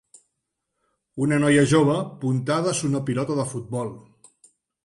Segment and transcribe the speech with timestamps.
[1.25, 3.93] Una noia jove puntades una pilota de futbol